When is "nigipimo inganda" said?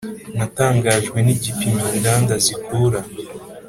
1.25-2.33